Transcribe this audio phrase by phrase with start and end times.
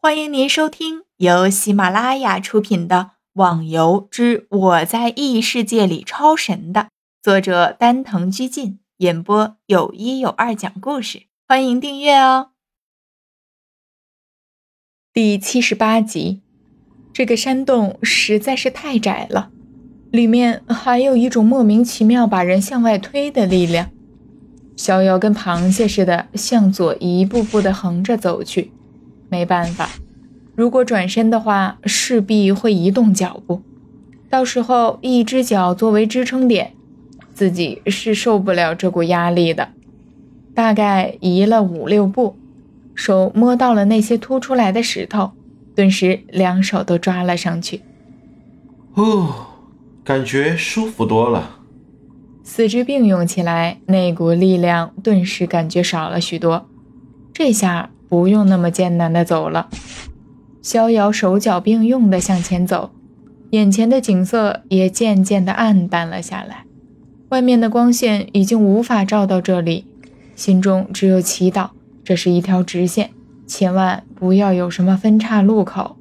[0.00, 2.96] 欢迎您收听由喜马拉雅出品的
[3.32, 6.86] 《网游之我在异世界里超神》的
[7.20, 11.24] 作者丹藤居进演播，有一有二讲故事。
[11.48, 12.50] 欢迎订阅哦。
[15.12, 16.42] 第七十八集，
[17.12, 19.50] 这个山洞实在是太窄了，
[20.12, 23.90] 里面还有一种莫名其妙把人向外推的力量。
[24.76, 28.70] 逍遥跟螃蟹似的向左一步步的横着走去。
[29.30, 29.88] 没办法，
[30.54, 33.62] 如果转身的话，势必会移动脚步，
[34.30, 36.72] 到时候一只脚作为支撑点，
[37.34, 39.68] 自己是受不了这股压力的。
[40.54, 42.36] 大概移了五六步，
[42.94, 45.32] 手摸到了那些凸出来的石头，
[45.76, 47.82] 顿时两手都抓了上去。
[48.94, 49.46] 哦，
[50.02, 51.58] 感觉舒服多了。
[52.42, 56.66] 四肢并用起来，那股力量顿时感觉少了许多。
[57.32, 57.90] 这下。
[58.08, 59.68] 不用那么艰难的走了，
[60.62, 62.90] 逍遥手脚并用的向前走，
[63.50, 66.64] 眼前的景色也渐渐的暗淡了下来，
[67.28, 69.86] 外面的光线已经无法照到这里，
[70.34, 71.70] 心中只有祈祷，
[72.02, 73.10] 这是一条直线，
[73.46, 75.96] 千万不要有什么分岔路口。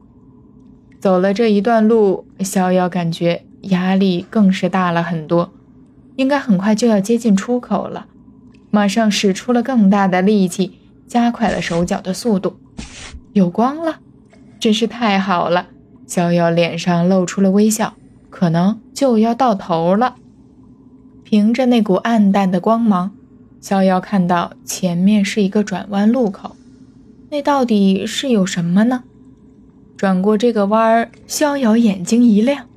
[0.99, 5.51] 走了这一段路，逍遥感觉压力更是大了很多，
[6.15, 8.07] 应该很快就要接近出口了，
[8.71, 10.79] 马上使出了更大的力气。
[11.07, 12.57] 加快了手脚的速度，
[13.33, 13.99] 有光了，
[14.59, 15.67] 真是太好了！
[16.05, 17.93] 逍遥脸上露出了微笑，
[18.29, 20.15] 可能就要到头了。
[21.23, 23.11] 凭着那股暗淡的光芒，
[23.59, 26.55] 逍遥看到前面是一个转弯路口，
[27.29, 29.03] 那到底是有什么呢？
[29.97, 32.67] 转过这个弯儿，逍遥眼睛一亮，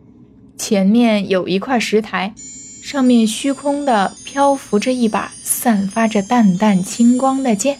[0.56, 2.34] 前面有一块石台，
[2.82, 7.78] 上面虚空的漂浮着一把散发着淡淡青光的剑。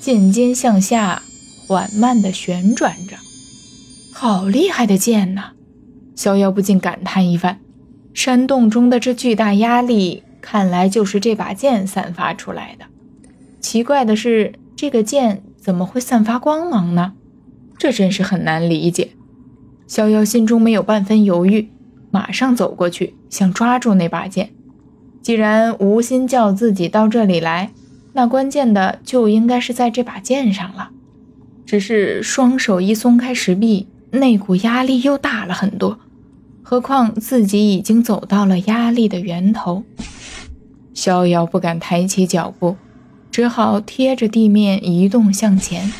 [0.00, 1.22] 剑尖向下，
[1.66, 3.16] 缓慢地旋转着，
[4.14, 5.50] 好厉害的剑呐！
[6.16, 7.60] 逍遥不禁感叹一番。
[8.14, 12.86] 山洞中的这巨大压力，看来就是这把剑散发出来的。
[13.60, 17.12] 奇怪的是，这个剑怎么会散发光芒呢？
[17.76, 19.10] 这真是很难理解。
[19.86, 21.68] 逍遥心中没有半分犹豫，
[22.10, 24.50] 马上走过去，想抓住那把剑。
[25.20, 27.72] 既然无心叫自己到这里来。
[28.12, 30.90] 那关键的就应该是在这把剑上了，
[31.64, 35.98] 只是双手一松开石壁，那股压力又大了很多。
[36.62, 39.84] 何况自己已经走到了压力的源头，
[40.92, 42.76] 逍遥不敢抬起脚步，
[43.30, 45.92] 只好贴着地面移动向前。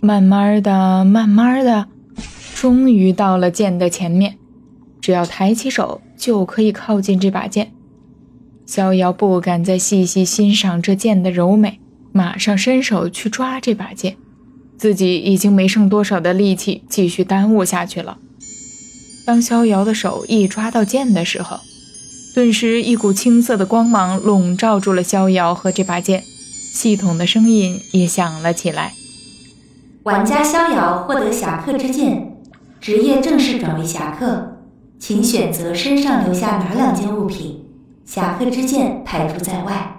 [0.00, 1.88] 慢慢的，慢慢的，
[2.54, 4.38] 终于到了剑的前面，
[5.00, 7.72] 只要抬起手就可以靠近这把剑。
[8.68, 11.80] 逍遥不敢再细细欣赏这剑的柔美，
[12.12, 14.18] 马上伸手去抓这把剑，
[14.76, 18.18] 自己已经没剩多少的力气继续耽误下去了。
[19.24, 21.60] 当逍遥的手一抓到剑的时候，
[22.34, 26.22] 顿时一股青色的光芒笼罩住了逍遥和这把剑，
[26.70, 28.92] 系统的声音也响了起来
[30.04, 32.36] ：“玩家逍遥获得侠客之剑，
[32.78, 34.58] 职业正式转为侠客，
[34.98, 37.64] 请选择身上留下哪两件物品。”
[38.08, 39.98] 侠客之剑排除在外。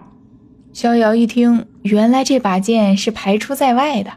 [0.73, 4.13] 逍遥一听，原来这把剑是排除在外的，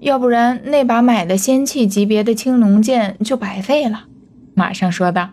[0.00, 4.04] 要不然那把买的仙器级别的青龙剑就白费了。
[4.52, 5.30] 马上说道：“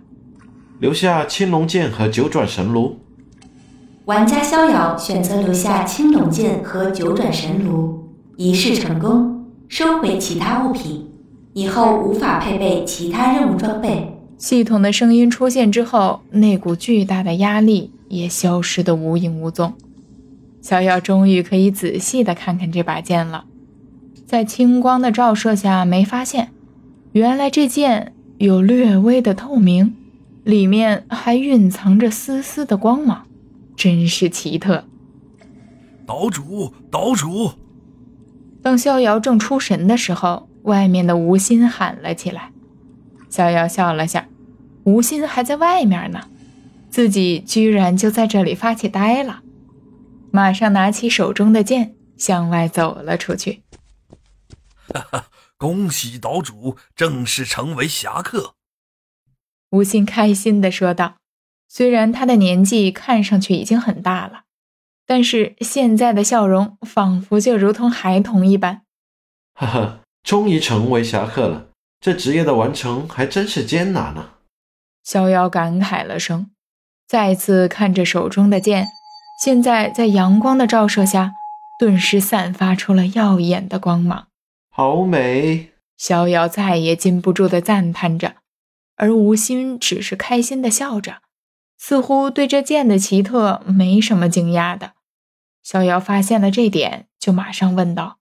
[0.80, 2.98] 留下青龙剑和九转神炉。”
[4.06, 8.02] 玩家逍遥选择留下青龙剑和九转神炉，
[8.38, 11.12] 仪式成功，收回其他物品，
[11.52, 14.10] 以后无法配备其他任务装备。
[14.38, 19.74] 系统的声音出现之后，那股巨大的压力也消失得无影无踪。
[20.62, 23.46] 小妖终于可以仔细的看看这把剑了，
[24.26, 26.52] 在青光的照射下，没发现
[27.12, 29.94] 原来这剑有略微的透明，
[30.44, 33.26] 里面还蕴藏着丝丝的光芒，
[33.76, 34.86] 真是奇特。
[36.06, 37.52] 岛主，岛主！
[38.62, 42.53] 当逍遥正出神的时候，外面的吴心喊了起来。
[43.34, 44.30] 逍遥笑了下。
[44.84, 46.30] 吴心还在外面呢，
[46.92, 49.42] 自己居然就在这里发起呆了，
[50.30, 53.64] 马上拿起手中的剑向外走了出去。
[54.94, 55.26] 哈哈，
[55.58, 58.54] 恭喜岛主正式成为侠客！
[59.72, 61.16] 吴心开心地说道。
[61.68, 64.44] 虽然他的年纪看上去已经很大了，
[65.08, 68.84] 但是现在的笑容仿佛就如同孩童一般。
[69.56, 71.70] 哈哈，终于成为侠客了，
[72.04, 74.32] 这职业的完成还真是艰难呢。
[75.06, 76.52] 逍遥感慨了声，
[77.08, 78.90] 再次看着手中的剑，
[79.42, 81.32] 现在在阳光的照射下，
[81.80, 84.28] 顿时散发出了耀眼的光芒。
[84.70, 85.70] 好美！
[85.96, 88.36] 逍遥再也禁不住的赞叹着，
[88.98, 91.22] 而吴昕只是开心的笑着，
[91.78, 94.92] 似乎对这剑的奇特没什么惊讶的。
[95.64, 98.18] 逍遥发现了这点，就马上问道：“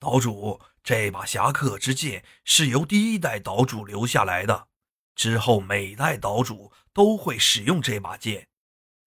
[0.00, 4.68] 岛主，这把侠客之剑是由第一代岛主留下来的，
[5.14, 8.48] 之后每代岛主都会使用这把剑，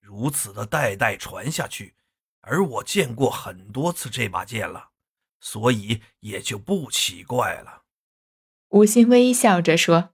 [0.02, 1.96] 如此的代代传下去。
[2.42, 4.90] 而我见过很多次这把剑了。”
[5.42, 7.84] 所以也就不奇怪了。
[8.70, 10.10] 吴昕微笑着说：“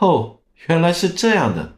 [0.00, 1.76] 哦，原来是这样的。”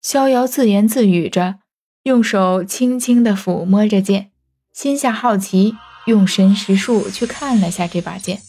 [0.00, 1.58] 逍遥自言自语着，
[2.04, 4.32] 用手轻轻地抚摸着剑，
[4.72, 5.76] 心下好奇，
[6.06, 8.40] 用神识术去看了下这把剑。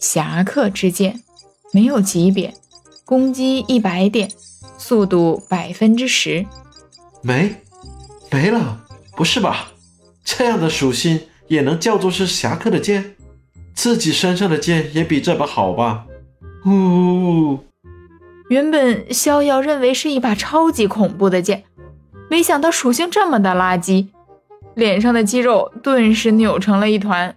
[0.00, 1.22] 侠客之剑，
[1.72, 2.54] 没有级别，
[3.04, 4.30] 攻击一百点，
[4.78, 6.46] 速度百分之十。
[7.22, 7.56] 没，
[8.30, 8.80] 没了？
[9.16, 9.72] 不是吧？
[10.24, 11.20] 这样的属性。
[11.48, 13.14] 也能叫做是侠客的剑，
[13.72, 16.04] 自己身上的剑也比这把好吧？
[16.66, 17.60] 呜！
[18.48, 21.62] 原本逍遥认为是一把超级恐怖的剑，
[22.28, 24.08] 没想到属性这么的垃圾，
[24.74, 27.36] 脸上的肌肉顿时扭成了一团。